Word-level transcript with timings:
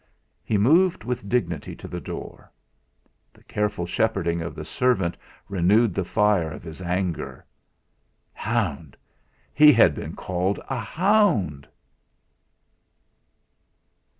he 0.43 0.57
moved 0.57 1.03
with 1.03 1.29
dignity 1.29 1.75
to 1.75 1.87
the 1.87 1.99
door. 1.99 2.51
The 3.31 3.43
careful 3.43 3.85
shepherding 3.85 4.41
of 4.41 4.55
the 4.55 4.65
servant 4.65 5.15
renewed 5.47 5.93
the 5.93 6.03
fire 6.03 6.49
of 6.49 6.63
his 6.63 6.81
anger. 6.81 7.45
Hound! 8.33 8.97
He 9.53 9.71
had 9.71 9.93
been 9.93 10.15
called 10.15 10.59
a 10.69 10.79
hound! 10.79 11.67